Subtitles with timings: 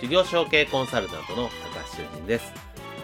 [0.00, 1.50] 事業承継コンサルタントの高
[1.96, 2.52] 橋修人です。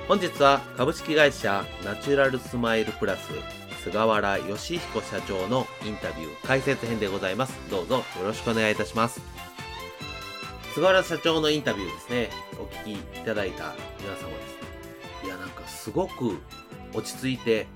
[0.09, 3.29] 本日は株式会社ナチュラルスマイルプラス
[3.85, 7.53] 菅原義彦社長のインタビュー解説編でございます。
[7.71, 9.21] どうぞよろしくお願いいたします。
[10.73, 12.31] 菅原社長のインタビューですね。
[12.59, 15.27] お聞きいただいた皆様ですね。
[15.27, 16.39] いやなんかすごく
[16.95, 17.67] 落ち着いて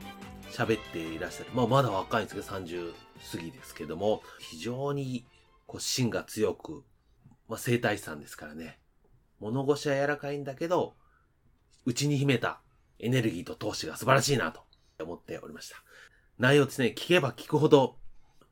[0.50, 1.50] 喋っていらっしゃる。
[1.52, 2.94] まあまだ若いんですけど30
[3.32, 5.26] 過ぎですけども非常に
[5.66, 6.84] こう芯が強く
[7.50, 8.78] まあ、生体師さんですからね。
[9.40, 10.94] 物腰は柔らかいんだけど、
[11.84, 12.60] 内に秘めた
[12.98, 14.60] エネルギーと投資が素晴らしいなと
[15.02, 15.76] 思っておりました。
[16.38, 17.96] 内容ですね、聞けば聞くほど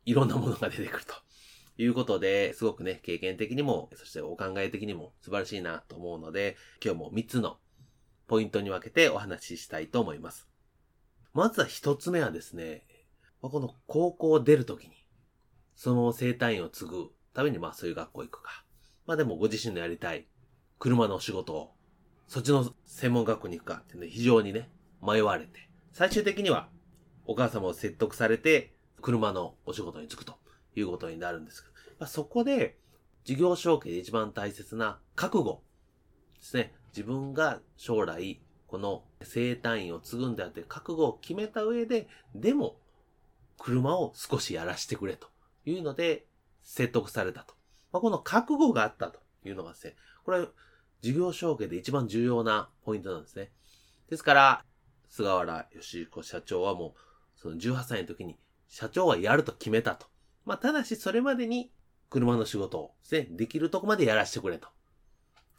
[0.04, 1.14] いろんなものが出てくると
[1.76, 7.58] いうことで、すごくね、経験的にも、そしてお考え的にも素晴らしいなと思うので、今日も3つの
[8.26, 10.48] ポイントに分けてお話ししたいと思います。
[11.34, 12.84] まずは1つ目はですね、
[13.40, 14.92] この高校を出るときに、
[15.76, 18.64] その生態院を継ぐためにまあそういう学校行くか。
[19.06, 20.26] まあでもご自身のやりたい
[20.78, 21.74] 車のお仕事を、
[22.26, 24.70] そっちの専門学校に行くかっていうの非常にね、
[25.02, 26.68] 迷われて、最終的には
[27.26, 30.34] お母様を説得されて、車のお仕事に就くと
[30.74, 32.76] いうことになるんですけど、ま、そこで、
[33.24, 35.62] 事業承継で一番大切な覚悟
[36.38, 36.74] ですね。
[36.96, 42.76] 自分が将来、この生誕院を継ぐんであって覚悟を決めた上で、でも、
[43.58, 45.28] 車を少しやらしてくれと
[45.66, 46.26] いうので、
[46.62, 47.54] 説得されたと。
[47.92, 50.48] まあ、この覚悟があったというのがですね、これは、
[51.00, 53.50] 事業承継で一番重要なポイントなんですね。
[54.08, 54.64] ですから、
[55.08, 58.36] 菅原義彦社長はもう、その18歳の時に、
[58.68, 60.06] 社長はやると決めたと。
[60.44, 61.70] まあ、ただしそれまでに、
[62.10, 64.68] 車の仕事をですね、できるとこまでやらせてくれと。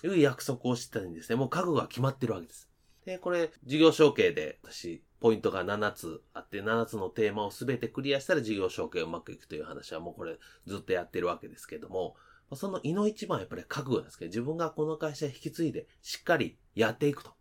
[0.03, 1.35] いう約束をしてたんですね。
[1.35, 2.69] もう覚悟が決まってるわけです。
[3.05, 12.15] で、これ、事業承継で、私、ポイントが7つあって、7つのテーマを全てクリアしたら事業承継うまくいくという話はもうこれずっとやってるわけですけども、
[12.55, 17.31] その胃の一番やっぱり覚悟なんですけど、自分がこの会社引き継いでしっかりやっていくと。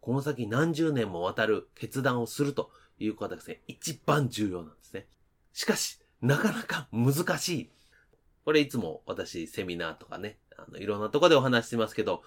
[0.00, 5.06] この先何十年もわたる決断をするということがですね、一番重要なんですね。
[5.52, 7.70] しかし、なかなか難しい。
[8.44, 12.22] これいつも私セミナーとかね、あのいろんなとこでお話してますけど、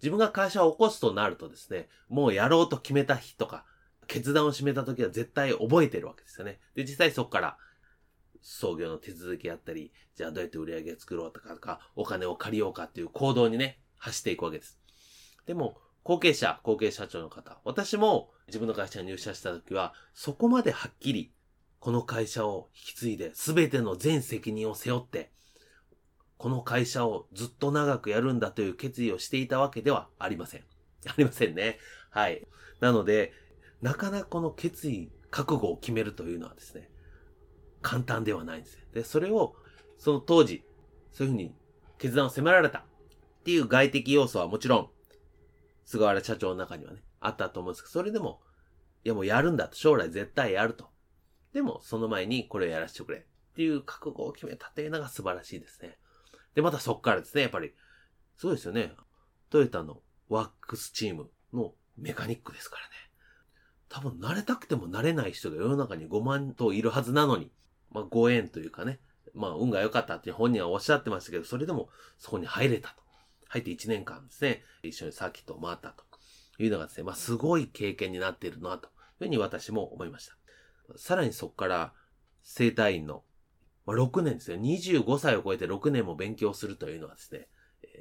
[0.00, 3.64] 自分が会社を起こすとなるとですね、もうやろうと決めた日とか、
[4.06, 6.60] 決断を締めた時は絶対覚えてるわけですよね。
[6.74, 7.58] で、実際そこから
[8.50, 14.80] 創業の手続きやったり、じゃあどうやって売り上げ作ろうとかと、かお金を借りようかっていう行動にね、走っていくわけです。
[15.46, 21.30] でも、後継者、後継社長の方、私も自分の会社に入社した時は、そこまではっきり、
[21.78, 25.30] この会社を引き継いで、すべての全責任を背負って、
[26.38, 30.62] この会社をずっと長くやるんだという決意をしていたわけではありません。
[31.06, 31.78] ありませんね。
[32.08, 32.46] はい。
[32.80, 33.34] なので、
[33.82, 36.88] なかなかこの決意、覚悟を決めるというのはですね、
[37.82, 38.80] 簡単ではないんですよ。
[38.92, 39.56] で、それを、
[39.98, 40.64] その当時、
[41.12, 41.54] そういうふうに
[41.98, 42.82] 決断を迫られたっ
[43.44, 44.90] ていう外的要素はもちろん、
[45.84, 48.40] 菅原社長の中にはね、あったと思うんですけど、それでも、
[49.04, 50.90] いやもうやるんだと、将来絶対やると。
[51.52, 53.22] でも、その前にこれをやらせてくれっ
[53.54, 55.98] ていう覚悟を決めたっていうのが素晴らしいですね。
[56.54, 57.74] で、またそっからですね、やっぱり、
[58.36, 58.92] そうですよね。
[59.50, 62.88] トヨタのワックスチームのメカニックですからね。
[63.88, 67.50] 多分慣れたくても慣れない人が世の中に5万といるはずなのに、
[67.90, 69.00] まあご縁というかね、
[69.34, 71.88] まあ運が良かったって本人はおっしゃってましたけど、それでも
[72.18, 73.02] そこに入れたと。
[73.48, 76.04] 入って1年間ですね、一緒にサーキットを回ったと
[76.58, 80.36] いうのがですね、まあすごい経験になっているなというふうに私も思いました。
[80.96, 81.92] さらにそこから
[82.42, 83.24] 生体院の、
[83.86, 87.48] まあ、6年ですね、25歳を超えて6年も勉強するというのはですね、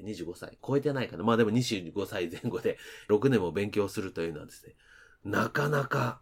[0.04, 1.24] 25歳超えてないかな。
[1.24, 2.78] まあでも25歳前後で
[3.10, 4.76] 6年も勉強するというのはですね、
[5.24, 6.22] なかなか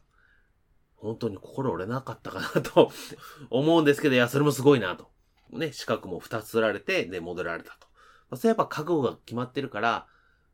[0.97, 2.91] 本当に心折れなかったかなと
[3.49, 5.09] 思うんですけど、いや、それもすごいなと。
[5.51, 7.87] ね、資格も2つ取られて、で、戻られたと。
[8.29, 10.07] まあ、それやっぱ覚悟が決まってるから、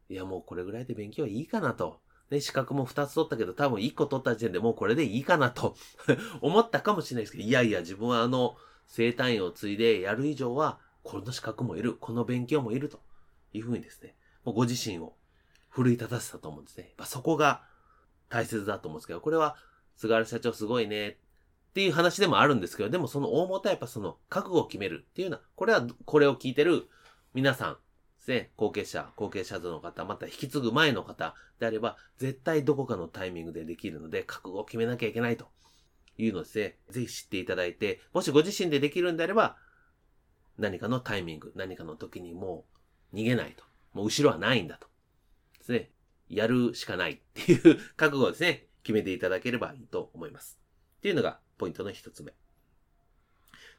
[0.09, 2.01] いや、もうこれぐらいで勉強はいいかなと。
[2.29, 5.75] ね、資格も2つ取ったけど、多分1個取った時点でもうこれでいいかなと
[6.41, 8.55] 思ったかもしれないですけど、いやいや、自分はあの、
[8.87, 13.01] 生単位を継いでやる以上は、この資格もいる、この勉強もいると
[13.53, 15.13] いうふうにですね、もうご自身を
[15.69, 16.93] 奮い立たせたと思うんですね。
[16.97, 17.63] まそこが
[18.29, 19.55] 大切だと思うんですけど、これは、
[19.95, 26.87] 菅原社長すごいね、っていう話でもあるんですけど、でもその大元はやっぱその覚悟を決めるっていうのは、これはこれを聞いてる
[27.33, 27.79] 皆さんで
[28.19, 35.47] すね、後継者、後継者像の方、また引き継ぐ前の方であれば、絶対どこかのタイミングでできるので、覚悟を決めなきゃいけないと
[36.17, 39.57] いうのですね、ぜひ知っていただいて、もしご自身でできるんであれば、
[40.57, 42.65] 何かのタイミング、何かの時にも
[43.13, 43.63] う逃げないと。
[43.93, 44.87] もう後ろはないんだと。
[45.59, 45.91] ですね。
[46.29, 50.59] やるしかないっていう覚悟ですね、決めていただければいいと思います。
[50.99, 52.33] っていうのがポイントの一つ目。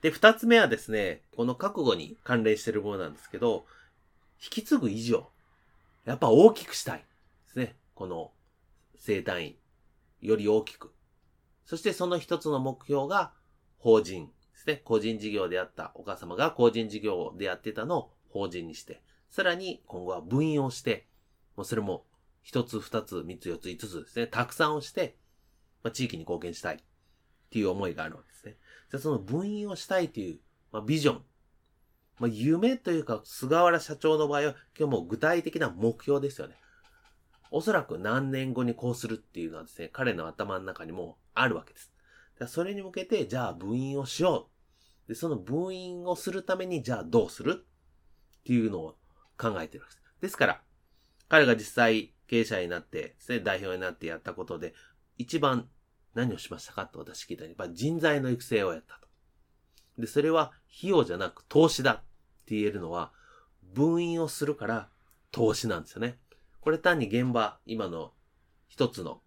[0.03, 3.67] で、二つ目はですね、この覚悟に関連してるものなんですけど、
[4.43, 5.29] 引き継ぐ以上、
[6.05, 6.99] やっぱ大きくしたい。
[6.99, 7.05] で
[7.53, 7.77] すね。
[7.95, 8.33] この
[8.99, 9.57] 生誕院。
[10.21, 10.93] より大きく。
[11.65, 13.33] そしてその一つの目標が
[13.79, 14.83] 法人ですね。
[14.85, 21.07] 個人事業であったお母様が個人事業でやってたのを法人にして、さらに今後は分院をして、
[21.57, 22.05] もうそれも
[22.43, 24.27] 一つ、二つ、三つ、四つ、五つですね。
[24.27, 25.17] たくさんをして、
[25.83, 26.79] まあ、地域に貢献したいっ
[27.51, 28.57] ていう思いがあるわけですね。
[28.91, 30.41] じゃその分院をしたいという、
[30.73, 31.23] まあ、ビジョン。
[32.19, 36.57] まあ、夢というか、菅原社長の場合は、今日も具体的な目標ですよね。
[37.51, 41.93] おそらく何年後にこうするっていうのはですね、彼の頭の中にもあるわけです。
[42.47, 44.49] それに向けて、じゃあ分院をしよ
[45.07, 45.09] う。
[45.09, 47.65] で、その分院をするために、じゃあどうする
[48.41, 48.97] っていうのを
[49.37, 50.03] 考えてるわけです。
[50.23, 50.63] ですから、
[51.29, 54.73] 彼が実際経営者になって、ですね、代表になってやったことで、
[55.19, 55.69] 一番
[56.15, 56.87] 何をしましたか？
[56.87, 59.07] と私聞いたら、やっぱ人材の育成をやったと。
[60.01, 61.97] で、それは費用じゃなく投資だっ
[62.47, 63.13] て言えるのは、
[63.75, 64.89] 分院をするから
[65.31, 66.19] 投資なんですよね。
[66.63, 68.15] これ単に現場、今の
[68.67, 69.21] 一つの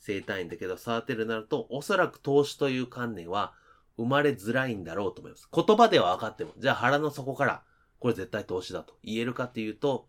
[0.00, 3.54] 生態院だけど触ってるなると、おそらく投資という観念は
[3.96, 5.48] 生まれづらいんだろうと思います。
[5.54, 7.62] 言葉では分かっても、じゃあ腹の底から
[8.00, 10.08] これ絶対投資だと言えるかっていうと、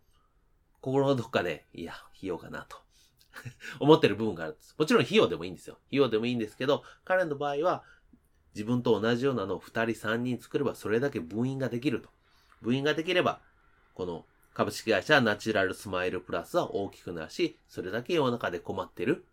[0.80, 2.78] 心のどっかで、いや、費用かなと
[3.80, 4.74] 思ってる部分があるんです。
[4.78, 5.78] もちろん費用でもいいんですよ。
[5.88, 7.84] 費用でもいいんですけど、彼の場合は、
[8.54, 12.10] 自分と同じようなのを2人3人作ればそれだけ分院ができると。
[12.62, 13.40] 分院ができれば、
[13.94, 19.24] この株式会社ナチュラルスマイルプラスは大きくなるし、それだけ世の中で困ってる、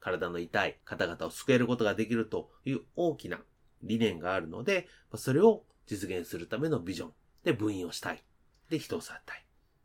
[0.00, 3.40] 体の痛い方々を救えることができるという大きな
[3.82, 7.12] 理念があるので、それを実現するためのビジョン
[7.44, 8.22] で分院をしたい。
[8.68, 9.44] で、人を触ったい。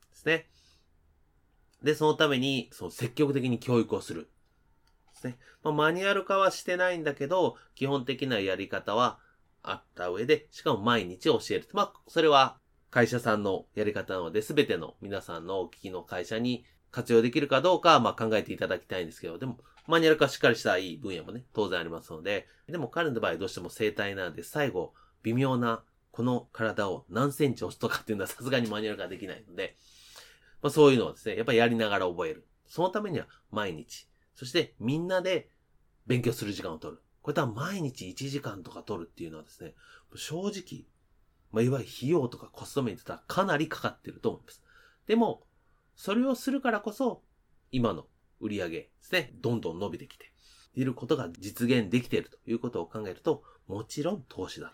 [0.10, 0.50] ですね。
[1.84, 4.24] で、そのために、その積極的に教育をする。
[4.24, 4.28] で
[5.20, 5.38] すね。
[5.64, 9.20] まあ、マニュアル化はしてないんだけど、基本的なやり方は
[9.64, 11.68] あった上で、しかも毎日教える。
[11.74, 12.58] まあ、それは
[12.90, 24.94] 会社さんのやり方なので、すべての皆さんのお聞きの会社に活用できるかどうか、まあ考えていただきたいんですけど、でも、マニュアル化しっかりしたいい分野もね、当然ありますので、でも彼の場合どうしても生体なので、最後、
[25.24, 29.78] 微妙な、この体を何センチ押すとかっていうのはさすがにマニュアル化できないので、
[30.62, 32.48] まあそういうのをですね、やっぱりやりながら覚える。
[32.68, 35.50] そのためには毎日、そしてみんなで
[36.08, 37.02] 勉強する時間を取る。
[37.22, 39.76] これ多分毎日1時間とか取るっていうのはですね、
[40.16, 40.86] 正直、
[41.52, 44.64] まあ、いわゆる費用とかコスト面って言ったらかなりかかってると思います。
[45.08, 45.44] でも、
[45.96, 47.22] それをするからこそ、
[47.72, 48.08] 今の
[48.40, 50.32] 売り上げですね、どんどん伸びてきて
[50.74, 54.74] いることが実現できているということを考えると、もちろん投資だ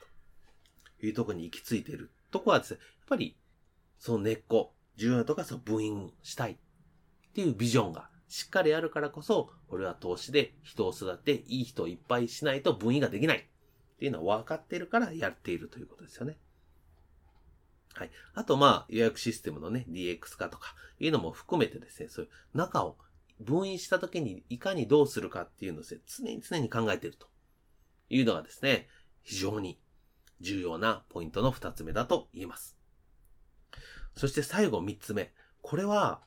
[1.00, 3.38] というところに行き着いているところはですね、やっぱり、
[4.00, 6.58] その根っこ、重要なところはその分院したいっ
[7.34, 13.42] ていうビジョンがしっかりあるからこそ、俺は投資で人を育て、いい人をいっぱいしないと分院ができないっ
[14.00, 16.38] ていうのは分かってるからやっているということですよね。
[17.94, 18.12] はい。
[18.36, 22.98] あと、まあ、予約システムのね、DX 化とかいうのも含めてですね、そういう中を
[23.40, 27.28] 分院した時にいかにどうするかっていうのを、常に常に考えていると
[28.10, 28.88] いうのがですね、
[29.24, 29.80] 非常に
[30.42, 32.77] 重要なポイントの二つ目だと言えます。
[34.18, 35.32] そして最後三つ目。
[35.62, 36.22] これは、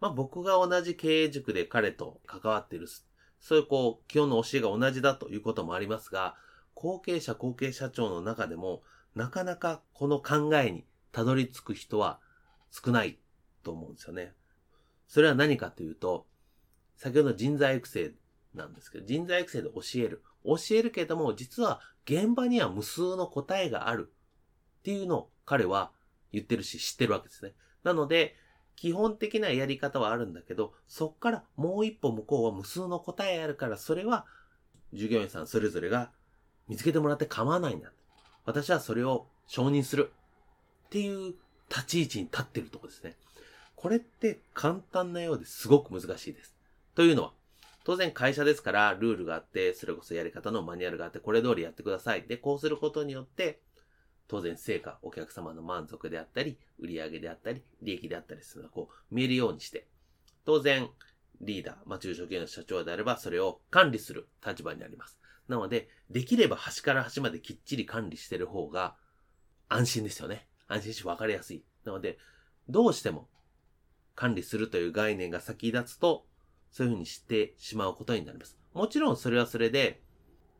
[0.00, 2.86] まあ僕が同じ経営塾で彼と関わっている、
[3.40, 6.36] そういうこう、基本の教えが同じだということもありますが、
[6.74, 8.82] 後継者後継社長の中でも、
[9.14, 12.20] なかなかこの考えにたどり着く人は
[12.70, 13.18] 少ない
[13.62, 14.34] と思うんですよね。
[15.08, 16.26] それは何かというと、
[16.96, 18.12] 先ほど人材育成
[18.54, 20.22] なんですけど、人材育成で教える。
[20.44, 24.12] 教えるけれども、実は現場には無数の答えがある
[24.78, 25.90] っていうのを彼は
[26.36, 27.52] 言ってるし知ってるわけですね。
[27.82, 28.36] なので、
[28.76, 34.26] 基本的なやり方はあるんだけど、そっからもう一歩向こうは無数の答えあるから、それは
[34.92, 36.10] 従業員さんそれぞれが
[36.68, 37.90] 見つけてもらって構わないんだ。
[38.44, 40.12] 私はそれを承認する。
[40.86, 41.34] っていう
[41.68, 43.16] 立ち位置に立ってるとこですね。
[43.74, 46.54] これって簡単なようですごく難しいです。
[46.94, 47.32] というのは、
[47.84, 52.22] 当然会社ですからルールがあって、それこそやり方のマニュアルがあって、これ通りやってください。
[52.22, 53.60] で、こうすることによって、
[54.28, 59.86] 当然成果、お客様の満足であったり、売上であったり、利益であったりするのがこう見えるようにして、
[60.44, 60.88] 当然
[61.40, 65.18] リーダー、まあ、中小企業の社長であればそれを管理する立場になります。
[65.48, 68.96] なので、できれば端から端まできっちり管理してる方が
[69.68, 70.46] 安心ですよね。
[70.68, 71.64] 安心し分かりやすい。
[71.84, 72.18] なので、
[72.68, 73.28] どうしても
[74.14, 76.26] 管理するという概念が先立つと、
[76.70, 78.58] そういうふうにしてしまうことになります。
[78.74, 80.02] もちろんそれはそれで、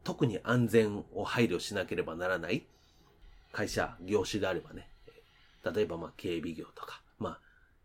[0.05, 2.69] 特に安全を配慮しなければならない
[3.53, 4.91] 会社、業種であればね、
[5.75, 7.41] 例えばまあ警備業とか、まあ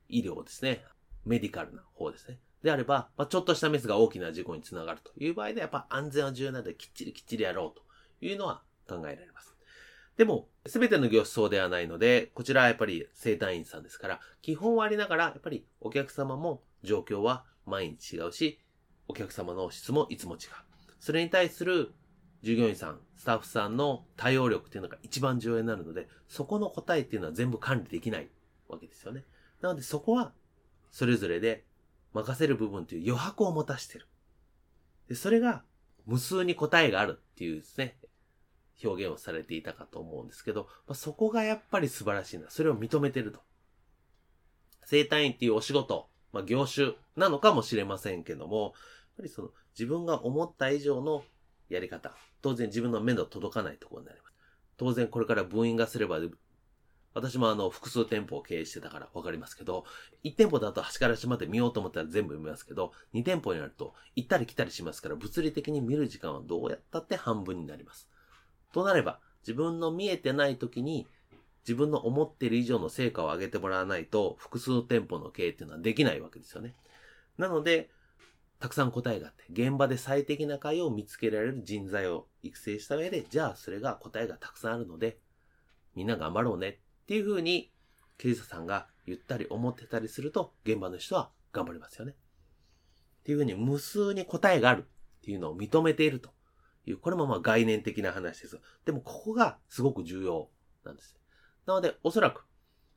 [0.10, 0.84] 医療ですね、
[1.26, 2.40] メディカルな方ですね。
[2.64, 7.84] であれば、まあ、ちょっとしたミスが大きな事故につながるという場合で、やっぱ安全は重要なのできっちりきっちりやろうと
[8.24, 9.56] いうのは考えられます。
[10.18, 18.60] でも、すべての業種そうではないので、こちらはやっぱり生体院さんですから、基本はありながら、やっぱりお客様も状況は毎日違うし、
[19.08, 20.40] お客様の質もいつも違う。
[21.00, 21.94] それに対する
[22.42, 28.30] 従業員さん、スタッフさんの対応力っていうのが一番重要になるので、そこの答えっていうのは全部管理できない
[28.68, 29.24] わけですよね。
[29.62, 30.34] なのでそこは、
[30.92, 31.64] それぞれで
[32.14, 34.08] 任せる部分という余白を持たしてる。
[35.08, 35.64] で、それが
[36.06, 37.98] 無数に答えがあるっていうですね、
[38.84, 42.50] 表現をされていたかと思うんですけど、まあ、そこがやっぱり素晴らしいな。
[42.50, 43.40] それを認めてると。
[44.86, 48.74] 生体院っていうお仕事、まあ、業種なのかもしれませんけども、やっ
[49.18, 51.24] ぱりその自分が思った以上の
[51.74, 54.34] やり方、当然自分の目の届かないところになります。
[54.78, 56.20] 当然これから分院がすれば、
[57.14, 59.86] 私もあの複数店舗を経営してたからわかりますけど、
[60.24, 68.08] 1店舗だと端から端まで見ようと思ったら全部見ますけど、2店舗になると行ったり来たりしますから物理的に見る時間はどうやったって半分になります。
[68.74, 71.08] となれば、自分の見えてない時に
[71.64, 76.76] 自分の思っている以上の成果を上げてもらわないと複数店舗の経営っていうのはできないわけですよね。
[77.38, 77.90] なので、
[78.62, 85.18] たくさん答えがあって、現場で最適な会を見つけられる人材を育成した上で、じゃあそれが答えがたくさんあるので、
[85.96, 87.72] みんな頑張ろうねっていうふうに、
[88.20, 92.12] 経営者さんが言ったり思ってたりすると、現場の人は頑張りますよね。
[93.22, 96.30] っていうふうに無数に答えがあるっていうのを認めていると
[96.86, 98.60] いう、これもまあ概念的な話です。
[98.86, 100.50] でもここがすごく重要
[100.86, 101.16] なんです。
[101.66, 102.46] なので、おそらく、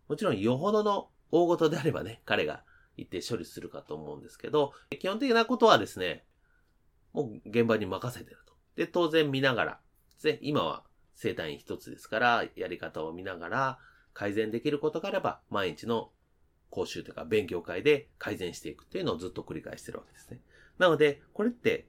[0.08, 2.64] もちろんよほどの大事であればね、彼が
[2.96, 6.24] 行って処理するかと思うんですけど、基本的なことはですね、
[7.12, 8.54] もう現場に任せてると。
[8.76, 9.80] で、当然見ながら、
[10.22, 10.84] で今は
[11.14, 13.78] 生体院一つですから、やり方を見ながら、
[14.12, 16.10] 改善できることがあれば、毎日の
[16.70, 20.40] 講習というか勉強会で改善していくっていうのをずっと繰り返してるわけですね。
[20.78, 21.86] なので、これって、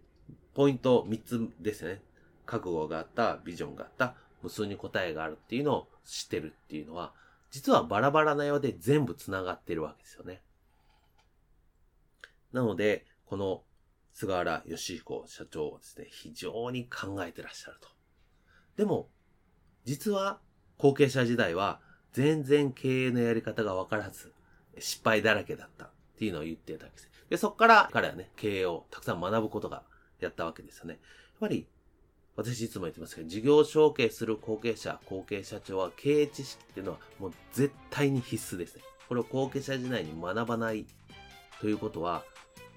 [0.54, 2.02] ポイント3つですね。
[2.46, 7.14] 覚悟があった、ビジョンがあった、無数に答えがあるっていうのを知ってるっていうのは、
[7.50, 10.42] 実はバラバラなようで全部繋がってるわけですよね。
[12.56, 13.64] なので、この
[14.14, 17.90] 菅原義彦社長はですね、非常に考えてらっしゃると。
[18.78, 19.10] でも、
[19.84, 20.40] 実は
[20.78, 21.82] 後継者時代は
[22.14, 24.32] 全然経営のやり方がわからず、
[24.80, 27.12] 失敗だらけだったっていうのを言ってたわけです。
[27.30, 29.84] で、そこから彼はね、経営をたくさん学ぶことが
[30.22, 30.94] やったわけですよね。
[30.94, 31.02] やっ
[31.42, 31.68] ぱり、
[32.38, 38.84] 私いつも言ってますけど、事業承継する後継者、後継社長は経営知識っていうのはもう絶対に必須ですね。
[39.10, 40.86] これを後継者時代に学ばない
[41.62, 42.24] ということは、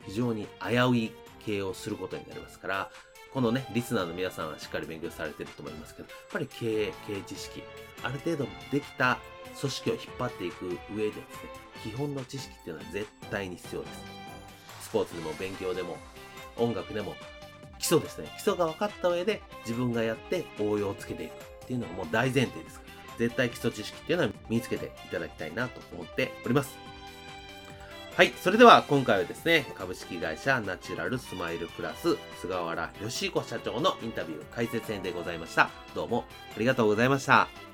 [0.06, 1.12] 非常に危うい
[1.44, 2.90] 経営をすることになりますから、
[3.32, 7.62] このね、リスナーの皆さんはしっかり勉強されてると思いますけど、やっぱり経営、経営知識、
[8.02, 9.18] ある程度できた
[9.60, 11.22] 組織を引っ張っていく上でですね、
[11.84, 14.02] 基本の知識っていうのは絶対に必要です。
[14.82, 15.96] スポーツでも勉強でも
[16.56, 17.14] 音楽でも
[17.78, 18.28] 基礎ですね。
[18.36, 21.34] 基礎が分かった上で自分がやって応用をつけていくっ
[21.66, 26.76] ていうのがもう大前提ですから、絶対基礎知識っていうのは身につけていただきたいなと思っております。
[28.18, 28.32] はい。
[28.42, 35.70] それでは今回はですね、株式会社ナチュラルスマイルプラス菅原義彦社長のインタビュー解説編でございました。
[35.94, 36.24] どうも
[36.56, 37.67] ありがとうございました。